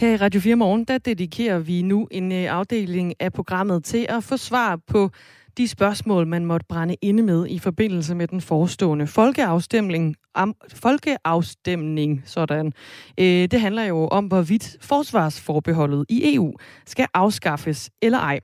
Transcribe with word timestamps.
Her 0.00 0.12
i 0.12 0.16
Radio 0.16 0.40
4 0.40 0.56
Morgen, 0.56 0.84
der 0.84 0.98
dedikerer 0.98 1.58
vi 1.58 1.82
nu 1.82 2.08
en 2.10 2.32
øh, 2.32 2.52
afdeling 2.52 3.14
af 3.20 3.32
programmet 3.32 3.84
til 3.84 4.06
at 4.08 4.24
få 4.24 4.36
svar 4.36 4.76
på 4.86 5.10
de 5.58 5.68
spørgsmål, 5.68 6.26
man 6.26 6.44
måtte 6.44 6.66
brænde 6.68 6.96
inde 7.02 7.22
med 7.22 7.46
i 7.48 7.58
forbindelse 7.58 8.14
med 8.14 8.28
den 8.28 8.40
forestående 8.40 9.06
folkeafstemning. 9.06 10.16
Am, 10.34 10.54
folkeafstemning, 10.74 12.22
sådan. 12.26 12.72
Øh, 13.18 13.24
det 13.24 13.60
handler 13.60 13.82
jo 13.84 14.08
om, 14.08 14.26
hvorvidt 14.26 14.76
forsvarsforbeholdet 14.80 16.04
i 16.08 16.34
EU 16.34 16.52
skal 16.86 17.06
afskaffes 17.14 17.90
eller 18.02 18.18
ej. 18.18 18.40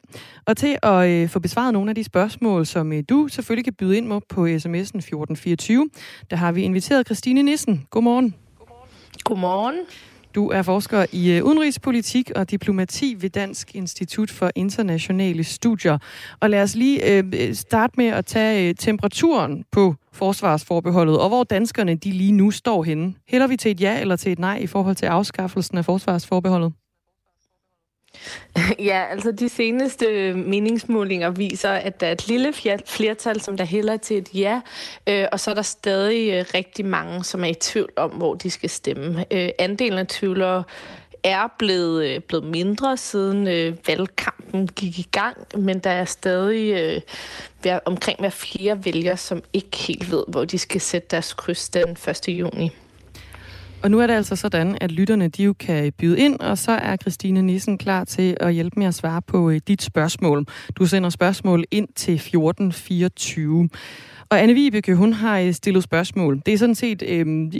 Og 0.47 0.57
til 0.57 0.79
at 0.83 1.09
øh, 1.09 1.29
få 1.29 1.39
besvaret 1.39 1.73
nogle 1.73 1.91
af 1.91 1.95
de 1.95 2.05
spørgsmål, 2.05 2.67
som 2.67 2.93
øh, 2.93 3.03
du 3.09 3.29
selvfølgelig 3.29 3.65
kan 3.65 3.75
byde 3.75 3.97
ind 3.97 4.07
med 4.07 4.21
på 4.29 4.47
sms'en 4.47 4.99
1424, 4.99 5.89
der 6.31 6.37
har 6.37 6.53
vi 6.53 6.63
inviteret 6.63 7.07
Christine 7.07 7.43
Nissen. 7.43 7.87
Godmorgen. 7.91 8.35
Godmorgen. 8.59 8.89
Godmorgen. 9.25 9.77
Du 10.37 10.49
er 10.49 10.63
forsker 10.63 11.07
i 11.13 11.33
øh, 11.33 11.45
udenrigspolitik 11.45 12.31
og 12.37 12.51
diplomati 12.51 13.17
ved 13.21 13.31
Dansk 13.31 13.75
Institut 13.75 14.31
for 14.31 14.51
Internationale 14.55 15.45
Studier. 15.45 15.99
Og 16.41 16.51
lad 16.51 16.63
os 16.63 16.75
lige 16.75 17.19
øh, 17.19 17.25
øh, 17.35 17.55
starte 17.55 17.95
med 17.97 18.07
at 18.07 18.27
tage 18.27 18.69
øh, 18.69 18.75
temperaturen 18.75 19.65
på 19.73 19.95
forsvarsforbeholdet, 20.13 21.19
og 21.19 21.29
hvor 21.29 21.45
danskerne 21.45 21.95
de 21.95 22.11
lige 22.11 22.33
nu 22.33 22.51
står 22.51 22.83
henne. 22.83 23.15
Hælder 23.29 23.47
vi 23.47 23.57
til 23.57 23.71
et 23.71 23.81
ja 23.81 24.01
eller 24.01 24.17
til 24.17 24.33
et 24.33 24.39
nej 24.39 24.59
i 24.59 24.67
forhold 24.67 24.97
til 24.97 25.07
afskaffelsen 25.07 25.79
af 25.79 25.85
forsvarsforbeholdet? 25.85 26.73
Ja, 28.89 29.05
altså 29.11 29.33
de 29.33 29.49
seneste 29.49 30.33
meningsmålinger 30.35 31.31
viser, 31.31 31.71
at 31.71 32.01
der 32.01 32.07
er 32.07 32.13
et 32.13 32.29
lille 32.29 32.53
flertal, 32.87 33.41
som 33.41 33.57
der 33.57 33.65
hælder 33.65 33.97
til 33.97 34.19
et 34.19 34.29
ja, 34.35 34.61
øh, 35.07 35.27
og 35.33 35.41
så 35.41 35.51
er 35.51 35.55
der 35.55 35.63
stadig 35.63 36.33
øh, 36.33 36.45
rigtig 36.55 36.85
mange, 36.85 37.25
som 37.25 37.45
er 37.45 37.49
i 37.49 37.55
tvivl 37.55 37.93
om, 37.97 38.11
hvor 38.11 38.35
de 38.35 38.51
skal 38.51 38.71
stemme. 38.71 39.25
Øh, 39.31 39.49
andelen 39.59 39.99
af 39.99 40.07
tvivlere 40.07 40.65
er 41.25 41.49
blevet, 41.59 42.07
øh, 42.07 42.21
blevet 42.21 42.45
mindre 42.45 42.97
siden 42.97 43.49
øh, 43.49 43.77
valgkampen 43.87 44.67
gik 44.67 44.99
i 44.99 45.09
gang, 45.13 45.37
men 45.57 45.79
der 45.79 45.91
er 45.91 46.05
stadig 46.05 46.75
øh, 46.75 47.01
hver, 47.63 47.79
omkring 47.85 48.21
hver 48.21 48.31
flere 48.31 48.85
vælgere, 48.85 49.17
som 49.17 49.43
ikke 49.53 49.77
helt 49.77 50.11
ved, 50.11 50.25
hvor 50.29 50.45
de 50.45 50.59
skal 50.59 50.81
sætte 50.81 51.09
deres 51.11 51.35
kryds 51.35 51.69
den 51.69 51.91
1. 51.91 52.29
juni. 52.29 52.71
Og 53.87 53.91
nu 53.91 54.01
er 54.01 54.07
det 54.07 54.15
altså 54.15 54.37
sådan, 54.37 54.79
at 54.81 54.93
lytterne 54.93 55.29
de 55.29 55.45
jo 55.45 55.53
kan 55.53 55.93
byde 55.99 56.19
ind, 56.19 56.41
og 56.41 56.59
så 56.59 56.73
er 56.73 56.97
Christine 56.97 57.43
Nissen 57.43 57.79
klar 57.79 58.05
til 58.05 58.37
at 58.41 58.55
hjælpe 58.55 58.79
med 58.79 58.87
at 58.87 58.95
svare 58.95 59.23
på 59.23 59.51
øh, 59.51 59.61
dit 59.69 59.83
spørgsmål. 59.83 60.47
Du 60.77 60.87
sender 60.87 61.11
spørgsmål 61.11 61.65
ind 61.71 61.89
til 61.95 62.15
1424. 62.15 63.69
Og 64.31 64.43
Anne 64.43 64.55
Vibeke, 64.55 64.95
hun 64.95 65.13
har 65.13 65.39
øh, 65.39 65.53
stillet 65.53 65.83
spørgsmål. 65.83 66.43
Det 66.47 66.55
er 66.55 66.59
sådan 66.59 66.75
set 66.75 67.03
øh, 67.09 67.53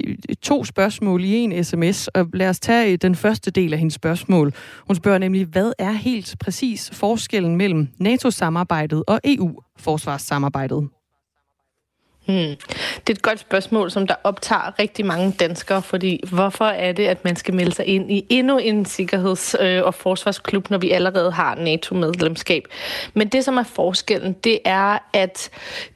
to 0.43 0.65
spørgsmål 0.65 1.25
i 1.25 1.35
en 1.35 1.65
sms, 1.65 2.09
og 2.09 2.27
lad 2.35 2.49
os 2.49 2.61
tage 2.61 2.93
øh, 2.93 2.99
den 3.03 3.15
første 3.15 3.51
del 3.51 3.73
af 3.73 3.79
hendes 3.79 3.95
spørgsmål. 3.95 4.53
Hun 4.87 4.97
spørger 4.97 5.19
nemlig, 5.19 5.47
hvad 5.47 5.73
er 5.79 5.93
helt 5.93 6.37
præcis 6.41 6.91
forskellen 6.93 7.57
mellem 7.57 7.89
NATO-samarbejdet 7.99 9.03
og 9.07 9.21
EU-forsvarssamarbejdet? 9.25 10.89
Hmm. 12.27 12.57
Det 13.07 13.09
er 13.09 13.13
et 13.13 13.23
godt 13.23 13.41
spørgsmål, 13.41 13.91
som 13.91 14.07
der 14.07 14.15
optager 14.25 14.79
rigtig 14.79 15.07
mange 15.07 15.33
danskere, 15.41 15.83
fordi 15.83 16.21
hvorfor 16.33 16.65
er 16.65 16.93
det, 16.93 17.07
at 17.07 17.25
man 17.25 17.37
skal 17.37 17.55
melde 17.55 17.75
sig 17.75 17.87
ind 17.87 18.13
i 18.13 18.27
endnu 18.29 18.59
en 18.59 18.87
sikkerheds- 18.87 19.55
øh, 19.61 19.83
og 19.85 19.95
forsvarsklub, 19.95 20.71
når 20.71 20.79
vi 20.79 20.91
allerede 20.91 21.31
har 21.31 21.55
NATO-medlemskab? 21.55 22.63
Men 23.15 23.29
det, 23.29 23.45
som 23.45 23.57
er 23.57 23.63
forskellen, 23.63 24.33
det 24.33 24.59
er, 24.65 24.99
at 25.13 25.51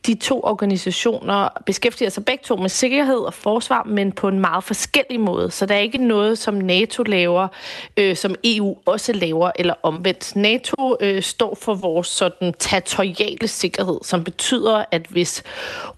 de 0.07 0.15
to 0.15 0.41
organisationer 0.45 1.49
beskæftiger 1.67 2.11
sig 2.11 2.25
begge 2.25 2.45
to 2.45 2.57
med 2.57 2.69
sikkerhed 2.69 3.19
og 3.19 3.35
forsvar, 3.35 3.83
men 3.85 4.13
på 4.13 4.29
en 4.29 4.41
meget 4.41 4.65
forskellig 4.65 5.21
måde. 5.21 5.51
Så 5.51 5.67
der 5.67 5.75
er 5.75 5.79
ikke 5.79 5.99
noget, 5.99 6.39
som 6.39 6.55
NATO 6.55 7.03
laver, 7.03 7.49
øh, 7.97 8.17
som 8.17 8.35
EU 8.45 8.77
også 8.87 9.13
laver, 9.13 9.51
eller 9.57 9.75
omvendt. 9.83 10.37
NATO 10.37 10.97
øh, 11.01 11.23
står 11.23 11.59
for 11.63 11.75
vores 11.75 12.09
sådan 12.09 12.55
territoriale 12.59 13.49
sikkerhed, 13.49 13.99
som 14.03 14.25
betyder, 14.25 14.85
at 14.91 15.07
hvis 15.11 15.43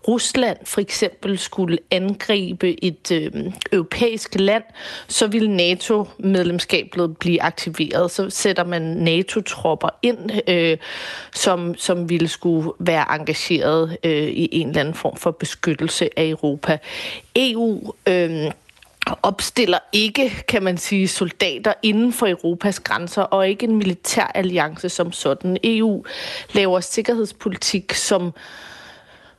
Rusland 0.09 0.22
Rusland 0.23 0.57
for 0.65 0.81
eksempel 0.81 1.39
skulle 1.39 1.79
angribe 1.91 2.85
et 2.85 3.11
øh, 3.13 3.33
europæisk 3.73 4.35
land, 4.35 4.63
så 5.09 5.27
ville 5.27 5.57
NATO-medlemskabet 5.57 7.17
blive 7.17 7.43
aktiveret. 7.43 8.11
Så 8.11 8.31
sætter 8.31 8.65
man 8.65 8.83
NATO-tropper 8.83 9.89
ind, 10.03 10.31
øh, 10.49 10.79
som, 11.35 11.75
som 11.75 12.09
ville 12.09 12.29
skulle 12.29 12.71
være 12.79 13.15
engageret 13.15 13.97
øh, 14.05 14.29
i 14.29 14.49
en 14.53 14.69
eller 14.69 14.81
anden 14.81 14.95
form 14.95 15.17
for 15.17 15.31
beskyttelse 15.31 16.19
af 16.19 16.25
Europa. 16.25 16.79
EU... 17.37 17.93
Øh, 18.09 18.51
opstiller 19.23 19.79
ikke, 19.93 20.45
kan 20.49 20.63
man 20.63 20.79
sige, 20.79 21.09
soldater 21.09 21.73
inden 21.83 22.13
for 22.13 22.27
Europas 22.27 22.81
grænser, 22.81 23.23
og 23.23 23.49
ikke 23.49 23.67
en 23.67 23.77
militær 23.77 24.25
alliance 24.35 24.89
som 24.89 25.13
sådan. 25.13 25.57
EU 25.65 26.05
laver 26.53 26.81
sikkerhedspolitik, 26.81 27.93
som 27.93 28.33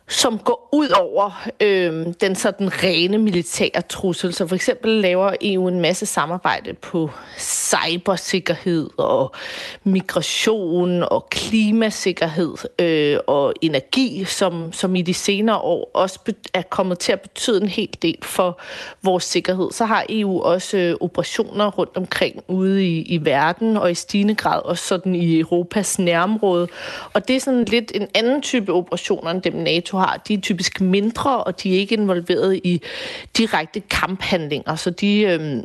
som 0.08 0.40
går 0.40 0.69
ud 0.72 0.90
over 0.90 1.47
øh, 1.62 2.06
den 2.22 2.36
sådan 2.36 2.84
rene 2.84 3.18
militære 3.18 3.81
trussel. 3.90 4.34
Så 4.34 4.47
for 4.47 4.56
eksempel 4.56 4.91
laver 4.91 5.34
EU 5.41 5.68
en 5.68 5.80
masse 5.81 6.06
samarbejde 6.06 6.74
på 6.74 7.09
cybersikkerhed 7.40 8.90
og 8.97 9.36
migration 9.84 11.03
og 11.03 11.28
klimasikkerhed 11.30 12.53
øh, 12.80 13.18
og 13.28 13.53
energi, 13.62 14.24
som, 14.25 14.74
som 14.74 14.96
i 14.96 15.02
de 15.02 15.14
senere 15.14 15.58
år 15.58 15.91
også 15.94 16.20
er 16.53 16.62
kommet 16.62 17.00
til 17.00 17.12
at 17.12 17.22
betyde 17.22 17.62
en 17.62 17.70
hel 17.70 17.90
del 18.02 18.18
for 18.22 18.59
vores 19.03 19.24
sikkerhed. 19.24 19.72
Så 19.72 19.85
har 19.85 20.06
EU 20.09 20.41
også 20.41 20.78
øh, 20.78 20.96
operationer 21.02 21.72
rundt 21.72 21.97
omkring 21.97 22.44
ude 22.47 22.88
i, 22.88 23.02
i 23.02 23.25
verden 23.25 23.78
og 23.78 23.91
i 23.91 23.96
stigende 23.96 24.35
grad 24.35 24.62
også 24.66 24.88
sådan 24.88 25.16
i 25.16 25.40
Europas 25.40 26.00
nærområde. 26.00 26.68
Og 27.14 27.28
det 27.28 27.35
er 27.35 27.40
sådan 27.40 27.66
lidt 27.66 27.91
en 27.96 28.08
anden 28.14 28.41
type 28.41 28.74
operationer 28.74 29.31
end 29.31 29.41
dem 29.41 29.53
NATO 29.53 29.93
har. 29.98 30.22
De 30.28 30.34
er 30.34 30.42
typisk 30.42 30.81
mindre, 30.81 31.44
og 31.44 31.64
de 31.64 31.76
er 31.76 31.80
ikke 31.80 31.96
involveret 31.96 32.62
i 32.64 32.81
direkte 33.38 33.80
kamphandlinger, 33.80 34.76
så 34.76 34.90
de... 34.90 35.22
Øh, 35.22 35.64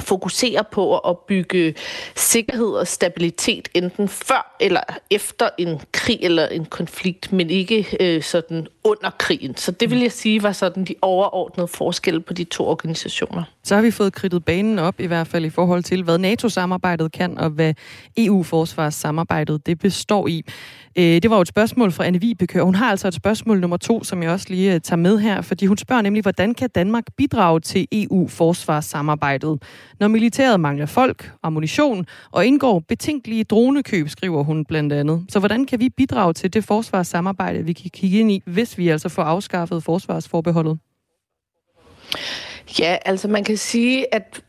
fokuserer 0.00 0.62
på 0.62 0.98
at 0.98 1.18
bygge 1.18 1.74
sikkerhed 2.16 2.66
og 2.66 2.86
stabilitet 2.86 3.68
enten 3.74 4.08
før 4.08 4.56
eller 4.60 4.80
efter 5.10 5.48
en 5.58 5.80
krig 5.92 6.18
eller 6.22 6.46
en 6.46 6.64
konflikt, 6.64 7.32
men 7.32 7.50
ikke 7.50 7.96
øh, 8.00 8.22
sådan 8.22 8.66
under 8.84 9.10
krigen. 9.18 9.56
Så 9.56 9.70
det 9.70 9.90
vil 9.90 10.00
jeg 10.00 10.12
sige 10.12 10.42
var 10.42 10.52
sådan 10.52 10.84
de 10.84 10.94
overordnede 11.02 11.68
forskelle 11.68 12.20
på 12.20 12.32
de 12.32 12.44
to 12.44 12.66
organisationer. 12.66 13.42
Så 13.64 13.74
har 13.74 13.82
vi 13.82 13.90
fået 13.90 14.12
kridtet 14.12 14.44
banen 14.44 14.78
op 14.78 15.00
i 15.00 15.06
hvert 15.06 15.26
fald 15.26 15.44
i 15.44 15.50
forhold 15.50 15.82
til, 15.82 16.02
hvad 16.02 16.18
NATO-samarbejdet 16.18 17.12
kan 17.12 17.38
og 17.38 17.50
hvad 17.50 17.74
EU-forsvarssamarbejdet 18.16 19.66
det 19.66 19.78
består 19.78 20.26
i. 20.28 20.44
Øh, 20.96 21.22
det 21.22 21.30
var 21.30 21.36
jo 21.36 21.42
et 21.42 21.48
spørgsmål 21.48 21.92
fra 21.92 22.04
Anne 22.06 22.20
Vibeke, 22.20 22.62
hun 22.62 22.74
har 22.74 22.90
altså 22.90 23.08
et 23.08 23.14
spørgsmål 23.14 23.60
nummer 23.60 23.76
to, 23.76 24.04
som 24.04 24.22
jeg 24.22 24.30
også 24.30 24.46
lige 24.48 24.74
øh, 24.74 24.80
tager 24.80 24.96
med 24.96 25.18
her, 25.18 25.40
fordi 25.40 25.66
hun 25.66 25.76
spørger 25.76 26.02
nemlig, 26.02 26.22
hvordan 26.22 26.54
kan 26.54 26.70
Danmark 26.74 27.04
bidrage 27.16 27.60
til 27.60 27.86
EU-forsvarssamarbejdet, 27.92 29.62
når 30.00 30.08
militæret 30.08 30.60
mangler 30.60 30.86
folk, 30.86 31.32
ammunition 31.42 32.06
og 32.30 32.46
indgår 32.46 32.78
betænkelige 32.88 33.44
dronekøb, 33.44 34.08
skriver 34.08 34.42
hun 34.42 34.64
blandt 34.64 34.92
andet. 34.92 35.24
Så 35.28 35.38
hvordan 35.38 35.66
kan 35.66 35.80
vi 35.80 35.88
bidrage 35.88 36.32
til 36.32 36.52
det 36.52 36.64
forsvarssamarbejde, 36.64 37.64
vi 37.64 37.72
kan 37.72 37.90
kigge 37.90 38.18
ind 38.18 38.30
i, 38.30 38.42
hvis 38.46 38.78
vi 38.78 38.88
altså 38.88 39.08
får 39.08 39.22
afskaffet 39.22 39.82
forsvarsforbeholdet? 39.82 40.78
Ja, 42.78 42.96
altså 43.04 43.28
man 43.28 43.44
kan 43.44 43.56
sige, 43.56 44.14
at 44.14 44.42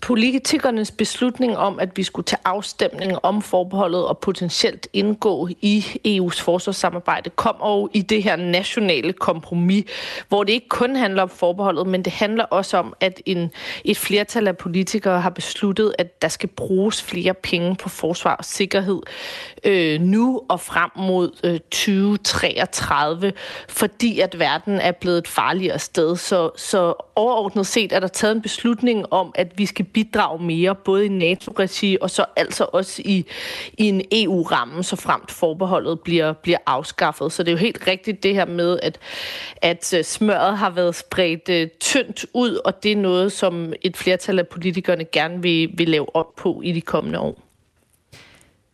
politikernes 0.00 0.90
beslutning 0.90 1.56
om, 1.56 1.80
at 1.80 1.96
vi 1.96 2.02
skulle 2.02 2.24
tage 2.24 2.40
afstemning 2.44 3.24
om 3.24 3.42
forbeholdet 3.42 4.06
og 4.06 4.18
potentielt 4.18 4.88
indgå 4.92 5.48
i 5.60 5.84
EU's 6.08 6.42
forsvarssamarbejde, 6.42 7.30
kom 7.30 7.56
og 7.60 7.90
i 7.94 8.02
det 8.02 8.22
her 8.22 8.36
nationale 8.36 9.12
kompromis, 9.12 9.84
hvor 10.28 10.44
det 10.44 10.52
ikke 10.52 10.68
kun 10.68 10.96
handler 10.96 11.22
om 11.22 11.28
forbeholdet, 11.28 11.86
men 11.86 12.02
det 12.02 12.12
handler 12.12 12.44
også 12.44 12.76
om, 12.76 12.94
at 13.00 13.22
en, 13.26 13.50
et 13.84 13.98
flertal 13.98 14.48
af 14.48 14.56
politikere 14.56 15.20
har 15.20 15.30
besluttet, 15.30 15.94
at 15.98 16.22
der 16.22 16.28
skal 16.28 16.48
bruges 16.48 17.02
flere 17.02 17.34
penge 17.34 17.76
på 17.76 17.88
forsvar 17.88 18.36
og 18.36 18.44
sikkerhed 18.44 19.00
øh, 19.64 20.00
nu 20.00 20.42
og 20.48 20.60
frem 20.60 20.90
mod 20.96 21.30
øh, 21.44 21.60
2033, 21.60 23.32
fordi 23.68 24.20
at 24.20 24.38
verden 24.38 24.80
er 24.80 24.92
blevet 24.92 25.18
et 25.18 25.28
farligere 25.28 25.78
sted. 25.78 26.16
Så, 26.16 26.50
så 26.56 26.94
overordnet 27.16 27.66
set 27.66 27.92
er 27.92 28.00
der 28.00 28.08
taget 28.08 28.34
en 28.34 28.42
beslutning 28.42 29.12
om, 29.12 29.32
at 29.34 29.58
vi 29.58 29.61
skal 29.66 29.84
bidrage 29.84 30.44
mere, 30.44 30.74
både 30.74 31.06
i 31.06 31.08
NATO-regi 31.08 31.96
og 32.00 32.10
så 32.10 32.24
altså 32.36 32.66
også 32.72 33.02
i, 33.04 33.26
i 33.78 33.88
en 33.88 34.02
EU-ramme, 34.12 34.82
så 34.82 34.96
fremt 34.96 35.30
forbeholdet 35.30 36.00
bliver, 36.00 36.32
bliver 36.32 36.58
afskaffet. 36.66 37.32
Så 37.32 37.42
det 37.42 37.48
er 37.48 37.52
jo 37.52 37.58
helt 37.58 37.86
rigtigt 37.86 38.22
det 38.22 38.34
her 38.34 38.46
med, 38.46 38.78
at, 38.82 38.98
at 39.56 39.94
øh, 39.98 40.04
smøret 40.04 40.58
har 40.58 40.70
været 40.70 40.94
spredt 40.94 41.48
uh, 41.48 41.70
tyndt 41.80 42.26
ud, 42.34 42.60
og 42.64 42.82
det 42.82 42.92
er 42.92 42.96
noget, 42.96 43.32
som 43.32 43.72
et 43.82 43.96
flertal 43.96 44.38
af 44.38 44.48
politikerne 44.48 45.04
gerne 45.04 45.42
vil, 45.42 45.70
vil 45.74 45.88
lave 45.88 46.16
op 46.16 46.36
på 46.36 46.60
i 46.64 46.72
de 46.72 46.80
kommende 46.80 47.18
år. 47.18 47.38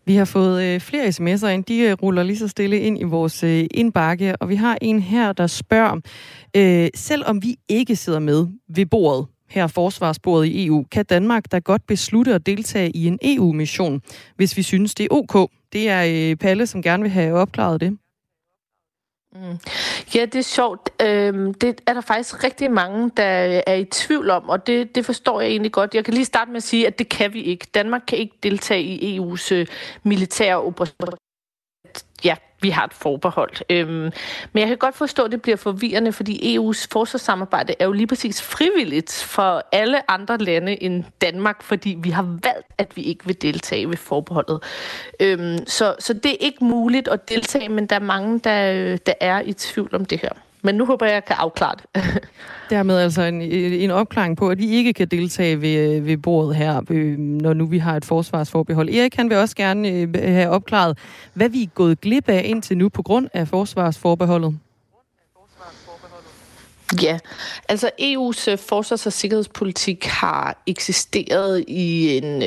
Vi 0.08 0.14
har 0.14 0.25
fået 0.25 0.62
øh, 0.62 0.81
flere 0.81 1.08
sms'er 1.08 1.46
ind. 1.46 1.64
De 1.64 1.79
øh, 1.79 1.93
ruller 2.02 2.23
lige 2.23 2.38
så 2.38 2.49
stille 2.49 2.81
ind 2.81 3.00
i 3.00 3.02
vores 3.02 3.44
øh, 3.44 3.67
indbakke, 3.70 4.37
og 4.37 4.49
vi 4.49 4.55
har 4.55 4.79
en 4.82 5.00
her, 5.00 5.32
der 5.32 5.46
spørger, 5.46 6.00
øh, 6.56 6.88
selvom 6.94 7.43
vi 7.43 7.56
ikke 7.69 7.96
sidder 7.96 8.19
med 8.19 8.46
ved 8.69 8.87
bordet, 8.87 9.26
her 9.49 9.67
forsvarsbordet 9.67 10.47
i 10.47 10.67
EU, 10.67 10.85
kan 10.91 11.05
Danmark 11.05 11.53
da 11.53 11.59
godt 11.59 11.87
beslutte 11.87 12.35
at 12.35 12.47
deltage 12.47 12.91
i 12.91 13.06
en 13.06 13.19
EU-mission, 13.23 14.03
hvis 14.37 14.56
vi 14.56 14.62
synes, 14.62 14.95
det 14.95 15.05
er 15.05 15.09
ok. 15.11 15.50
Det 15.73 15.89
er 15.89 16.31
øh, 16.31 16.37
Palle, 16.37 16.67
som 16.67 16.83
gerne 16.83 17.03
vil 17.03 17.12
have 17.12 17.35
opklaret 17.35 17.81
det. 17.81 17.99
Mm. 19.33 19.59
Ja, 20.15 20.25
det 20.25 20.35
er 20.35 20.43
sjovt. 20.43 20.91
Øhm, 21.03 21.55
det 21.55 21.81
er 21.87 21.95
der 21.95 22.00
faktisk 22.00 22.45
rigtig 22.45 22.71
mange, 22.71 23.11
der 23.17 23.62
er 23.67 23.75
i 23.75 23.85
tvivl 23.85 24.31
om, 24.31 24.49
og 24.49 24.67
det, 24.67 24.95
det 24.95 25.06
forstår 25.06 25.41
jeg 25.41 25.50
egentlig 25.50 25.73
godt. 25.73 25.95
Jeg 25.95 26.05
kan 26.05 26.15
lige 26.15 26.25
starte 26.25 26.50
med 26.50 26.56
at 26.56 26.62
sige, 26.62 26.87
at 26.87 26.99
det 26.99 27.09
kan 27.09 27.33
vi 27.35 27.43
ikke. 27.43 27.67
Danmark 27.75 28.03
kan 28.09 28.19
ikke 28.19 28.39
deltage 28.43 28.83
i 28.83 29.19
EU's 29.19 29.55
øh, 29.55 29.67
militære 30.03 30.56
operationer 30.62 31.17
ja, 32.25 32.37
vi 32.61 32.71
har 32.71 32.85
et 32.85 32.95
forbehold. 32.95 33.53
Øhm, 33.71 34.11
men 34.53 34.61
jeg 34.61 34.69
kan 34.69 34.77
godt 34.77 34.97
forstå, 34.97 35.23
at 35.23 35.33
det 35.33 35.43
bliver 35.43 35.57
forvirrende, 35.57 36.13
fordi 36.13 36.57
EU's 36.57 36.87
forsvarssamarbejde 36.93 37.75
er 37.79 37.85
jo 37.85 37.93
lige 37.93 38.07
præcis 38.07 38.43
frivilligt 38.43 39.25
for 39.27 39.63
alle 39.73 40.11
andre 40.11 40.39
lande 40.39 40.83
end 40.83 41.05
Danmark, 41.21 41.63
fordi 41.63 41.99
vi 42.03 42.11
har 42.11 42.23
valgt, 42.23 42.67
at 42.79 42.97
vi 42.97 43.03
ikke 43.03 43.27
vil 43.27 43.43
deltage 43.43 43.89
ved 43.89 43.97
forbeholdet. 43.97 44.63
Øhm, 45.21 45.67
så, 45.67 45.95
så 45.99 46.13
det 46.13 46.31
er 46.31 46.37
ikke 46.41 46.65
muligt 46.65 47.09
at 47.09 47.29
deltage, 47.29 47.69
men 47.69 47.87
der 47.87 47.97
er 47.97 48.01
mange, 48.01 48.39
der, 48.39 48.97
der 48.97 49.15
er 49.21 49.41
i 49.41 49.53
tvivl 49.53 49.95
om 49.95 50.05
det 50.05 50.21
her. 50.21 50.33
Men 50.63 50.75
nu 50.75 50.87
håber 50.87 51.07
jeg, 51.07 51.13
at 51.13 51.15
jeg 51.15 51.25
kan 51.25 51.37
afklare 51.39 51.75
det. 51.75 52.05
Dermed 52.71 52.99
altså 52.99 53.23
en, 53.23 53.43
en 53.43 53.91
opklaring 53.91 54.37
på, 54.37 54.49
at 54.49 54.59
vi 54.59 54.69
ikke 54.69 54.93
kan 54.93 55.09
deltage 55.09 55.61
ved, 55.61 56.01
ved 56.01 56.17
bordet 56.17 56.57
her, 56.57 56.83
øh, 56.91 57.19
når 57.19 57.53
nu 57.53 57.67
vi 57.67 57.79
har 57.79 57.97
et 57.97 58.05
forsvarsforbehold. 58.05 58.89
Erik 58.89 59.17
han 59.17 59.31
vil 59.31 59.37
også 59.37 59.57
gerne 59.57 59.89
øh, 59.89 60.15
have 60.15 60.49
opklaret, 60.49 60.99
hvad 61.35 61.49
vi 61.49 61.63
er 61.63 61.67
gået 61.67 62.01
glip 62.01 62.29
af 62.29 62.43
indtil 62.45 62.79
nu 62.79 62.89
på 62.89 63.03
grund 63.03 63.29
af 63.35 63.49
forsvarsforbeholdet. 63.49 64.59
Ja, 67.03 67.19
altså 67.69 67.91
EU's 68.01 68.51
øh, 68.51 68.59
forsvars- 68.59 69.07
og 69.07 69.13
sikkerhedspolitik 69.13 70.05
har 70.05 70.63
eksisteret 70.67 71.65
i 71.69 72.17
en 72.17 72.43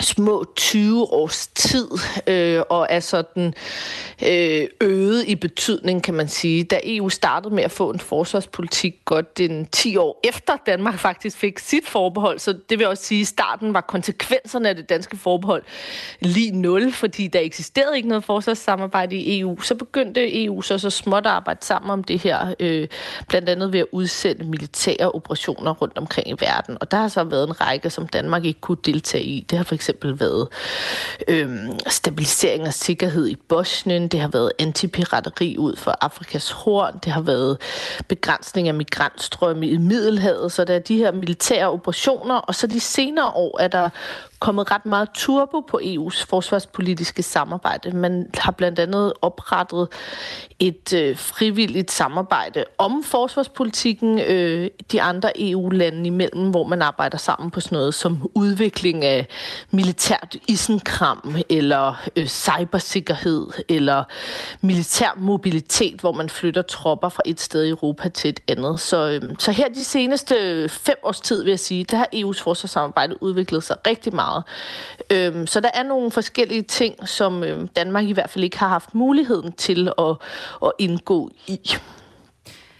små 0.00 0.44
20 0.56 1.12
års 1.12 1.46
tid, 1.46 1.88
øh, 2.26 2.62
og 2.70 2.86
er 2.90 3.00
sådan 3.00 3.54
øh, 4.22 4.68
øget 4.80 5.24
i 5.28 5.34
betydning, 5.34 6.02
kan 6.02 6.14
man 6.14 6.28
sige. 6.28 6.64
Da 6.64 6.80
EU 6.84 7.08
startede 7.08 7.54
med 7.54 7.62
at 7.62 7.70
få 7.70 7.90
en 7.90 8.00
forsvarspolitik 8.00 8.94
godt 9.04 9.38
den 9.38 9.66
10 9.66 9.96
år 9.96 10.20
efter 10.24 10.52
Danmark 10.66 10.98
faktisk 10.98 11.38
fik 11.38 11.58
sit 11.58 11.88
forbehold, 11.88 12.38
så 12.38 12.58
det 12.70 12.78
vil 12.78 12.86
også 12.86 13.04
sige, 13.04 13.20
at 13.20 13.26
starten 13.26 13.74
var 13.74 13.80
konsekvenserne 13.80 14.68
af 14.68 14.76
det 14.76 14.88
danske 14.88 15.16
forbehold 15.16 15.62
lige 16.20 16.50
nul, 16.50 16.92
fordi 16.92 17.26
der 17.26 17.40
eksisterede 17.40 17.96
ikke 17.96 18.08
noget 18.08 18.24
forsvarssamarbejde 18.24 19.16
i 19.16 19.40
EU. 19.40 19.60
Så 19.60 19.74
begyndte 19.74 20.44
EU 20.44 20.62
så 20.62 20.78
så 20.78 20.90
småt 20.90 21.26
at 21.26 21.32
arbejde 21.32 21.64
sammen 21.64 21.90
om 21.90 22.04
det 22.04 22.18
her, 22.18 22.54
øh, 22.60 22.88
blandt 23.28 23.48
andet 23.48 23.72
ved 23.72 23.80
at 23.80 23.86
udsende 23.92 24.44
militære 24.44 25.12
operationer 25.12 25.74
rundt 25.74 25.98
omkring 25.98 26.28
i 26.28 26.34
verden. 26.40 26.76
Og 26.80 26.90
der 26.90 26.96
har 26.96 27.08
så 27.08 27.24
været 27.24 27.48
en 27.48 27.60
række, 27.60 27.90
som 27.90 28.08
Danmark 28.08 28.44
ikke 28.44 28.60
kunne 28.60 28.78
deltage 28.84 29.24
i. 29.24 29.46
Det 29.50 29.58
har 29.58 29.64
for 29.64 29.74
eksempel 29.86 30.20
været 30.20 30.48
øhm, 31.28 31.78
stabilisering 31.86 32.66
og 32.66 32.74
sikkerhed 32.74 33.28
i 33.28 33.36
Bosnien, 33.48 34.08
det 34.08 34.20
har 34.20 34.28
været 34.28 34.52
antipirateri 34.58 35.56
ud 35.58 35.76
for 35.76 35.98
Afrikas 36.00 36.50
horn, 36.50 36.98
det 37.04 37.12
har 37.12 37.20
været 37.20 37.58
begrænsning 38.08 38.68
af 38.68 38.74
migrantstrømme 38.74 39.68
i 39.68 39.76
Middelhavet, 39.76 40.52
så 40.52 40.64
der 40.64 40.74
er 40.74 40.78
de 40.78 40.96
her 40.96 41.12
militære 41.12 41.70
operationer, 41.70 42.34
og 42.34 42.54
så 42.54 42.66
de 42.66 42.80
senere 42.80 43.28
år 43.28 43.60
er 43.60 43.68
der 43.68 43.90
kommet 44.38 44.70
ret 44.70 44.86
meget 44.86 45.08
turbo 45.14 45.60
på 45.60 45.80
EU's 45.82 46.26
forsvarspolitiske 46.28 47.22
samarbejde. 47.22 47.96
Man 47.96 48.30
har 48.38 48.52
blandt 48.52 48.78
andet 48.78 49.12
oprettet 49.22 49.88
et 50.58 50.92
øh, 50.92 51.16
frivilligt 51.16 51.90
samarbejde 51.90 52.64
om 52.78 53.02
forsvarspolitikken 53.04 54.20
øh, 54.20 54.70
de 54.92 55.02
andre 55.02 55.50
EU-lande 55.50 56.06
imellem, 56.06 56.50
hvor 56.50 56.64
man 56.64 56.82
arbejder 56.82 57.18
sammen 57.18 57.50
på 57.50 57.60
sådan 57.60 57.76
noget 57.76 57.94
som 57.94 58.30
udvikling 58.34 59.04
af 59.04 59.26
militært 59.70 60.36
isenkram, 60.48 61.36
eller 61.48 62.08
øh, 62.16 62.26
cybersikkerhed, 62.26 63.46
eller 63.68 64.04
militær 64.60 65.14
mobilitet, 65.16 66.00
hvor 66.00 66.12
man 66.12 66.28
flytter 66.28 66.62
tropper 66.62 67.08
fra 67.08 67.22
et 67.24 67.40
sted 67.40 67.64
i 67.64 67.68
Europa 67.68 68.08
til 68.08 68.28
et 68.28 68.40
andet. 68.48 68.80
Så, 68.80 69.08
øh, 69.10 69.36
så 69.38 69.52
her 69.52 69.68
de 69.68 69.84
seneste 69.84 70.34
øh, 70.34 70.68
fem 70.68 70.96
års 71.02 71.20
tid, 71.20 71.42
vil 71.42 71.50
jeg 71.50 71.60
sige, 71.60 71.84
der 71.84 71.96
har 71.96 72.08
EU's 72.14 72.42
forsvarssamarbejde 72.42 73.22
udviklet 73.22 73.64
sig 73.64 73.76
rigtig 73.86 74.14
meget 74.14 74.25
meget. 74.26 74.44
Øhm, 75.12 75.46
så 75.46 75.60
der 75.60 75.70
er 75.74 75.82
nogle 75.82 76.10
forskellige 76.10 76.62
ting, 76.62 77.08
som 77.08 77.44
øhm, 77.44 77.68
Danmark 77.68 78.04
i 78.04 78.12
hvert 78.12 78.30
fald 78.30 78.44
ikke 78.44 78.58
har 78.58 78.68
haft 78.68 78.94
muligheden 78.94 79.52
til 79.52 79.88
at, 79.98 80.16
at 80.64 80.72
indgå 80.78 81.30
i. 81.46 81.60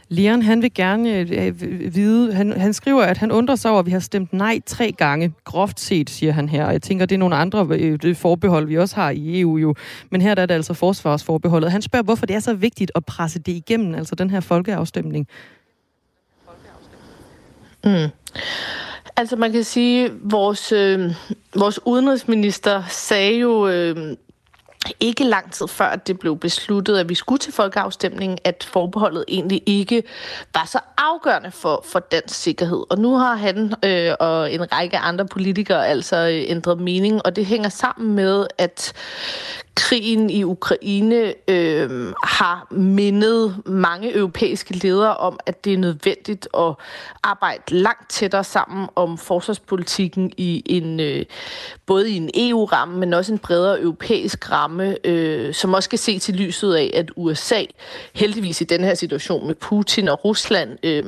Leon, 0.08 0.42
han 0.42 0.62
vil 0.62 0.74
gerne 0.74 1.18
øh, 1.18 1.94
vide, 1.94 2.32
han, 2.34 2.60
han 2.60 2.72
skriver, 2.72 3.02
at 3.02 3.18
han 3.18 3.32
undrer 3.32 3.56
sig 3.56 3.70
over, 3.70 3.80
at 3.80 3.86
vi 3.86 3.90
har 3.90 3.98
stemt 3.98 4.32
nej 4.32 4.60
tre 4.66 4.92
gange. 4.92 5.34
Groft 5.44 5.80
set, 5.80 6.10
siger 6.10 6.32
han 6.32 6.48
her. 6.48 6.70
Jeg 6.70 6.82
tænker, 6.82 7.06
det 7.06 7.14
er 7.14 7.18
nogle 7.18 7.36
andre 7.36 7.66
øh, 7.70 8.16
forbehold, 8.16 8.66
vi 8.66 8.78
også 8.78 8.96
har 8.96 9.10
i 9.10 9.40
EU 9.40 9.58
jo. 9.58 9.74
Men 10.10 10.20
her 10.20 10.34
der 10.34 10.42
er 10.42 10.46
det 10.46 10.54
altså 10.54 10.74
forsvarsforbeholdet. 10.74 11.72
Han 11.72 11.82
spørger, 11.82 12.02
hvorfor 12.02 12.26
det 12.26 12.36
er 12.36 12.40
så 12.40 12.54
vigtigt 12.54 12.92
at 12.94 13.04
presse 13.04 13.38
det 13.38 13.52
igennem, 13.52 13.94
altså 13.94 14.14
den 14.14 14.30
her 14.30 14.40
folkeafstemning. 14.40 15.28
Mm. 17.84 18.10
Altså 19.16 19.36
man 19.36 19.52
kan 19.52 19.64
sige, 19.64 20.04
at 20.04 20.12
vores, 20.20 20.72
øh, 20.72 21.14
vores 21.54 21.80
udenrigsminister 21.86 22.82
sagde 22.88 23.38
jo 23.38 23.68
øh, 23.68 24.16
ikke 25.00 25.24
lang 25.24 25.52
tid 25.52 25.68
før, 25.68 25.84
at 25.84 26.06
det 26.06 26.18
blev 26.18 26.38
besluttet, 26.38 26.98
at 26.98 27.08
vi 27.08 27.14
skulle 27.14 27.38
til 27.38 27.52
folkeafstemning, 27.52 28.38
at 28.44 28.68
forbeholdet 28.72 29.24
egentlig 29.28 29.62
ikke 29.66 30.02
var 30.54 30.64
så 30.66 30.78
afgørende 30.98 31.50
for, 31.50 31.84
for 31.92 31.98
dansk 31.98 32.34
sikkerhed. 32.34 32.84
Og 32.90 32.98
nu 32.98 33.16
har 33.16 33.34
han 33.34 33.74
øh, 33.84 34.14
og 34.20 34.52
en 34.52 34.72
række 34.72 34.98
andre 34.98 35.26
politikere 35.26 35.86
altså 35.86 36.16
øh, 36.16 36.44
ændret 36.50 36.80
mening, 36.80 37.26
og 37.26 37.36
det 37.36 37.46
hænger 37.46 37.68
sammen 37.68 38.14
med, 38.14 38.46
at 38.58 38.92
krigen 39.76 40.30
i 40.30 40.44
Ukraine 40.44 41.34
øh, 41.48 42.12
har 42.24 42.66
mindet 42.70 43.56
mange 43.66 44.16
europæiske 44.16 44.74
ledere 44.74 45.16
om, 45.16 45.38
at 45.46 45.64
det 45.64 45.72
er 45.72 45.78
nødvendigt 45.78 46.48
at 46.58 46.74
arbejde 47.22 47.62
langt 47.68 48.10
tættere 48.10 48.44
sammen 48.44 48.88
om 48.96 49.18
forsvarspolitikken 49.18 50.32
i 50.36 50.62
en 50.66 51.00
øh, 51.00 51.24
både 51.86 52.10
i 52.10 52.16
en 52.16 52.30
EU-ramme, 52.34 52.98
men 52.98 53.14
også 53.14 53.32
en 53.32 53.38
bredere 53.38 53.80
europæisk 53.80 54.50
ramme, 54.50 55.06
øh, 55.06 55.54
som 55.54 55.74
også 55.74 55.86
skal 55.86 55.98
se 55.98 56.18
til 56.18 56.34
lyset 56.34 56.74
af, 56.74 56.90
at 56.94 57.10
USA 57.16 57.62
heldigvis 58.14 58.60
i 58.60 58.64
den 58.64 58.84
her 58.84 58.94
situation 58.94 59.46
med 59.46 59.54
Putin 59.54 60.08
og 60.08 60.24
Rusland 60.24 60.78
øh, 60.82 61.04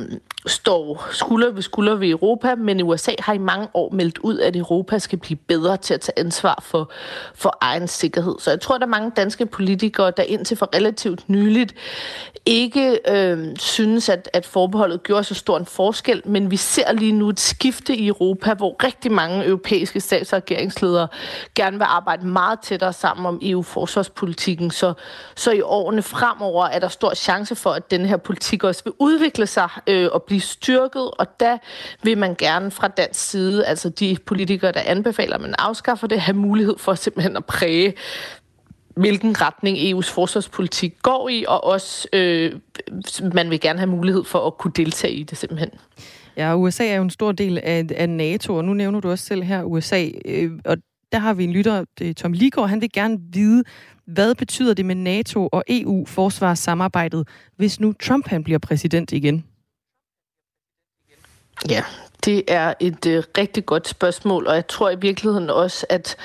står 0.47 1.09
skulder 1.13 1.51
ved 1.51 1.63
skulder 1.63 1.95
ved 1.95 2.09
Europa, 2.09 2.55
men 2.55 2.83
USA 2.83 3.13
har 3.19 3.33
i 3.33 3.39
mange 3.39 3.69
år 3.75 3.91
meldt 3.93 4.19
ud, 4.19 4.39
at 4.39 4.57
Europa 4.57 4.99
skal 4.99 5.19
blive 5.19 5.37
bedre 5.37 5.77
til 5.77 5.95
at 5.95 6.01
tage 6.01 6.19
ansvar 6.19 6.63
for, 6.63 6.91
for 7.35 7.59
egen 7.61 7.89
sikkerhed. 7.89 8.35
Så 8.39 8.58
jeg 8.59 8.63
tror, 8.63 8.79
der 8.79 8.87
er 8.87 8.91
mange 8.91 9.13
danske 9.17 9.47
politikere, 9.47 10.13
der 10.17 10.23
indtil 10.23 10.57
for 10.57 10.69
relativt 10.77 11.29
nyligt 11.29 11.75
ikke 12.47 12.99
øh, 13.09 13.57
synes, 13.59 14.09
at, 14.09 14.31
at 14.33 14.47
forbeholdet 14.47 15.03
gjorde 15.03 15.25
så 15.25 15.35
stor 15.35 15.59
en 15.59 15.67
forskel, 15.67 16.23
men 16.25 16.51
vi 16.51 16.57
ser 16.57 16.93
lige 16.93 17.13
nu 17.13 17.29
et 17.29 17.41
skifte 17.41 17.97
i 17.97 18.09
Europa, 18.09 18.55
hvor 18.55 18.85
rigtig 18.85 19.13
mange 19.13 19.47
europæiske 19.47 20.01
stats- 20.01 20.33
og 20.33 20.37
regeringsledere 20.37 21.09
gerne 21.55 21.79
vil 21.79 21.87
arbejde 21.89 22.27
meget 22.27 22.61
tættere 22.61 22.93
sammen 22.93 23.27
om 23.27 23.39
EU-forsvarspolitikken. 23.43 24.71
Så, 24.71 24.93
så 25.35 25.51
i 25.51 25.61
årene 25.61 26.03
fremover 26.03 26.67
er 26.67 26.79
der 26.79 26.89
stor 26.89 27.15
chance 27.15 27.55
for, 27.55 27.71
at 27.71 27.91
den 27.91 28.07
her 28.07 28.17
politik 28.17 28.65
også 28.65 28.85
vil 28.85 28.93
udvikle 28.99 29.47
sig 29.47 29.69
øh, 29.87 30.09
og 30.13 30.23
blive 30.23 30.41
styrket, 30.41 31.11
og 31.11 31.41
der 31.41 31.59
vil 32.03 32.19
man 32.19 32.35
gerne 32.35 32.71
fra 32.71 32.89
dansk 32.89 33.31
side, 33.31 33.67
altså 33.67 33.89
de 33.89 34.17
politikere, 34.27 34.73
der 34.73 34.83
anbefaler, 34.85 35.35
at 35.35 35.41
man 35.41 35.55
afskaffer 35.59 36.07
det, 36.07 36.21
have 36.21 36.37
mulighed 36.37 36.79
for 36.79 36.95
simpelthen 36.95 37.37
at 37.37 37.45
præge 37.45 37.95
hvilken 38.99 39.41
retning 39.41 39.79
EU's 39.79 40.13
forsvarspolitik 40.13 41.03
går 41.03 41.29
i, 41.29 41.45
og 41.49 41.65
også 41.65 42.09
øh, 42.13 42.53
man 43.35 43.51
vil 43.51 43.61
gerne 43.61 43.79
have 43.79 43.91
mulighed 43.91 44.25
for 44.25 44.47
at 44.47 44.59
kunne 44.59 44.73
deltage 44.77 45.15
i 45.15 45.23
det 45.23 45.39
simpelthen. 45.39 45.71
Ja, 46.37 46.57
USA 46.57 46.87
er 46.87 46.97
jo 46.97 47.03
en 47.03 47.11
stor 47.11 47.33
del 47.33 47.59
af, 47.59 47.87
af 47.95 48.09
NATO, 48.09 48.55
og 48.55 48.65
nu 48.65 48.73
nævner 48.75 49.01
du 49.01 49.11
også 49.11 49.25
selv 49.25 49.43
her 49.43 49.63
USA, 49.63 50.09
øh, 50.25 50.51
og 50.65 50.77
der 51.13 51.19
har 51.19 51.35
vi 51.35 51.45
en 51.45 51.53
lytter, 51.53 51.85
er 52.01 52.13
Tom 52.17 52.33
Ligård, 52.33 52.69
han 52.69 52.81
vil 52.81 52.93
gerne 52.93 53.19
vide, 53.33 53.65
hvad 54.07 54.35
betyder 54.35 54.75
det 54.75 54.87
med 54.87 54.95
NATO 54.95 55.49
og 55.53 55.65
EU-forsvarssamarbejdet, 55.69 57.29
hvis 57.57 57.81
nu 57.81 57.93
Trump 57.93 58.29
han 58.29 58.45
bliver 58.45 58.59
præsident 58.59 59.13
igen? 59.13 59.45
Ja, 61.69 61.83
det 62.25 62.45
er 62.49 62.75
et 62.81 63.07
øh, 63.07 63.23
rigtig 63.39 63.67
godt 63.67 63.89
spørgsmål, 63.89 64.47
og 64.47 64.55
jeg 64.55 64.67
tror 64.67 64.91
i 64.91 64.99
virkeligheden 65.01 65.51
også, 65.51 65.87
at 65.89 66.17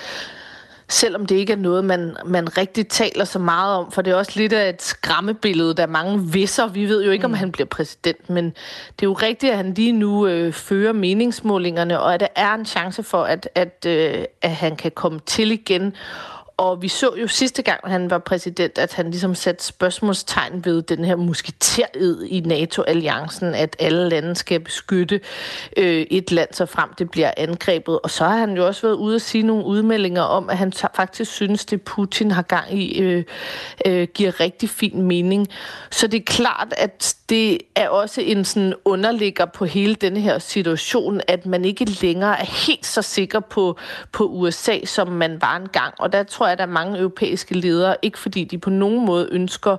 selvom 0.93 1.25
det 1.25 1.35
ikke 1.35 1.53
er 1.53 1.57
noget, 1.57 1.85
man, 1.85 2.15
man 2.25 2.57
rigtig 2.57 2.87
taler 2.87 3.25
så 3.25 3.39
meget 3.39 3.77
om, 3.77 3.91
for 3.91 4.01
det 4.01 4.11
er 4.11 4.15
også 4.15 4.31
lidt 4.35 4.53
af 4.53 4.69
et 4.69 4.81
skræmmebillede, 4.81 5.73
der 5.73 5.83
er 5.83 5.87
mange 5.87 6.19
visser. 6.31 6.67
Vi 6.67 6.85
ved 6.85 7.05
jo 7.05 7.11
ikke, 7.11 7.25
om 7.25 7.31
mm. 7.31 7.37
han 7.37 7.51
bliver 7.51 7.67
præsident, 7.67 8.29
men 8.29 8.45
det 8.45 9.05
er 9.05 9.07
jo 9.07 9.13
rigtigt, 9.13 9.51
at 9.51 9.57
han 9.57 9.73
lige 9.73 9.91
nu 9.91 10.27
øh, 10.27 10.53
fører 10.53 10.93
meningsmålingerne, 10.93 11.99
og 11.99 12.13
at 12.13 12.19
der 12.19 12.27
er 12.35 12.53
en 12.53 12.65
chance 12.65 13.03
for, 13.03 13.23
at, 13.23 13.49
at, 13.55 13.85
øh, 13.87 14.25
at 14.41 14.51
han 14.51 14.75
kan 14.75 14.91
komme 14.91 15.19
til 15.25 15.51
igen. 15.51 15.95
Og 16.57 16.81
vi 16.81 16.87
så 16.87 17.15
jo 17.21 17.27
sidste 17.27 17.61
gang, 17.61 17.79
han 17.85 18.09
var 18.09 18.17
præsident, 18.17 18.77
at 18.77 18.93
han 18.93 19.11
ligesom 19.11 19.35
satte 19.35 19.63
spørgsmålstegn 19.63 20.65
ved 20.65 20.81
den 20.81 21.05
her 21.05 21.15
musketeriet 21.15 22.27
i 22.27 22.39
NATO-alliancen, 22.39 23.55
at 23.55 23.75
alle 23.79 24.09
lande 24.09 24.35
skal 24.35 24.59
beskytte 24.59 25.21
øh, 25.77 26.05
et 26.11 26.31
land, 26.31 26.49
så 26.51 26.65
frem 26.65 26.89
det 26.97 27.11
bliver 27.11 27.31
angrebet. 27.37 27.99
Og 27.99 28.09
så 28.09 28.23
har 28.23 28.37
han 28.37 28.57
jo 28.57 28.67
også 28.67 28.81
været 28.81 28.95
ude 28.95 29.15
at 29.15 29.21
sige 29.21 29.43
nogle 29.43 29.65
udmeldinger 29.65 30.21
om, 30.21 30.49
at 30.49 30.57
han 30.57 30.73
faktisk 30.95 31.31
synes, 31.31 31.65
det 31.65 31.81
Putin 31.81 32.31
har 32.31 32.41
gang 32.41 32.79
i, 32.79 32.99
øh, 32.99 33.23
øh, 33.85 34.07
giver 34.13 34.39
rigtig 34.39 34.69
fin 34.69 35.01
mening. 35.01 35.47
Så 35.91 36.07
det 36.07 36.19
er 36.19 36.25
klart, 36.25 36.73
at 36.77 37.15
det 37.29 37.59
er 37.75 37.89
også 37.89 38.21
en 38.21 38.45
sådan 38.45 38.73
underligger 38.85 39.45
på 39.45 39.65
hele 39.65 39.95
denne 39.95 40.19
her 40.19 40.39
situation, 40.39 41.21
at 41.27 41.45
man 41.45 41.65
ikke 41.65 41.85
længere 41.85 42.39
er 42.39 42.45
helt 42.45 42.85
så 42.85 43.01
sikker 43.01 43.39
på, 43.39 43.77
på 44.11 44.25
USA, 44.25 44.85
som 44.85 45.07
man 45.07 45.41
var 45.41 45.55
engang. 45.55 45.93
Og 45.99 46.13
der 46.13 46.23
tror 46.23 46.42
jeg, 46.45 46.51
at 46.51 46.57
der 46.57 46.65
er 46.65 46.69
mange 46.69 46.99
europæiske 46.99 47.57
ledere, 47.57 47.95
ikke 48.01 48.19
fordi 48.19 48.43
de 48.43 48.57
på 48.57 48.69
nogen 48.69 49.05
måde 49.05 49.29
ønsker, 49.31 49.77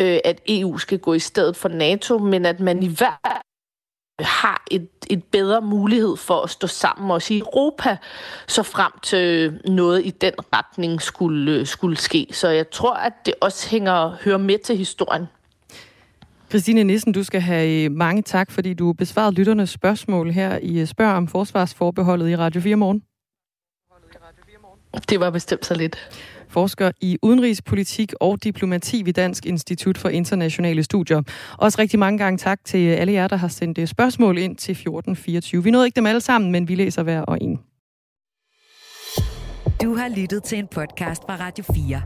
øh, 0.00 0.18
at 0.24 0.40
EU 0.48 0.78
skal 0.78 0.98
gå 0.98 1.14
i 1.14 1.18
stedet 1.18 1.56
for 1.56 1.68
NATO, 1.68 2.18
men 2.18 2.46
at 2.46 2.60
man 2.60 2.82
i 2.82 2.88
hvert 2.88 3.42
har 4.20 4.64
et, 4.70 4.88
et 5.10 5.24
bedre 5.24 5.60
mulighed 5.60 6.16
for 6.16 6.40
at 6.40 6.50
stå 6.50 6.66
sammen 6.66 7.10
også 7.10 7.34
i 7.34 7.38
Europa, 7.38 7.96
så 8.46 8.62
frem 8.62 8.92
til 9.02 9.60
noget 9.64 10.06
i 10.06 10.10
den 10.10 10.32
retning 10.52 11.02
skulle, 11.02 11.66
skulle 11.66 11.96
ske. 11.96 12.26
Så 12.32 12.48
jeg 12.48 12.70
tror, 12.70 12.94
at 12.94 13.12
det 13.26 13.34
også 13.40 13.70
hænger 13.70 14.16
hører 14.24 14.38
med 14.38 14.58
til 14.58 14.76
historien. 14.76 15.26
Christine 16.50 16.84
Nissen, 16.84 17.12
du 17.12 17.24
skal 17.24 17.40
have 17.40 17.84
øh, 17.84 17.90
mange 17.92 18.22
tak, 18.22 18.50
fordi 18.50 18.74
du 18.74 18.92
besvarede 18.92 19.34
lytternes 19.34 19.70
spørgsmål 19.70 20.30
her 20.30 20.58
i 20.62 20.86
Spørg 20.86 21.14
om 21.14 21.28
forsvarsforbeholdet 21.28 22.30
i 22.30 22.36
Radio 22.36 22.60
4 22.60 22.76
morgen. 22.76 23.02
Det 25.08 25.20
var 25.20 25.30
bestemt 25.30 25.66
så 25.66 25.74
lidt. 25.74 26.10
Forsker 26.48 26.90
i 27.00 27.18
udenrigspolitik 27.22 28.12
og 28.20 28.44
diplomati 28.44 29.02
ved 29.04 29.12
Dansk 29.12 29.46
Institut 29.46 29.98
for 29.98 30.08
Internationale 30.08 30.82
Studier. 30.82 31.22
Også 31.58 31.78
rigtig 31.78 31.98
mange 31.98 32.18
gange 32.18 32.38
tak 32.38 32.60
til 32.64 32.88
alle 32.88 33.12
jer, 33.12 33.28
der 33.28 33.36
har 33.36 33.48
sendt 33.48 33.78
øh, 33.78 33.86
spørgsmål 33.86 34.38
ind 34.38 34.56
til 34.56 34.72
1424. 34.72 35.64
Vi 35.64 35.70
nåede 35.70 35.86
ikke 35.86 35.96
dem 35.96 36.06
alle 36.06 36.20
sammen, 36.20 36.52
men 36.52 36.68
vi 36.68 36.74
læser 36.74 37.02
hver 37.02 37.20
og 37.20 37.38
en. 37.40 37.60
Du 39.82 39.94
har 39.94 40.08
lyttet 40.16 40.42
til 40.42 40.58
en 40.58 40.68
podcast 40.68 41.22
fra 41.26 41.36
Radio 41.40 41.64
4. 41.74 42.02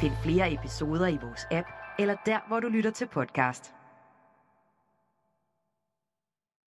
Find 0.00 0.12
flere 0.22 0.52
episoder 0.52 1.06
i 1.06 1.18
vores 1.22 1.46
app, 1.50 1.66
eller 1.98 2.14
der, 2.26 2.38
hvor 2.48 2.60
du 2.60 2.68
lytter 2.68 2.90
til 2.90 3.06
podcast. 3.14 3.72